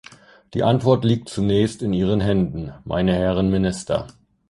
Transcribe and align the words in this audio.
Die 0.55 0.63
Antwort 0.63 1.05
liegt 1.05 1.29
zunächst 1.29 1.83
in 1.83 1.93
Ihren 1.93 2.21
Händen, 2.21 2.73
meine 2.85 3.13
Herren 3.13 3.51
Minister. 3.51 4.07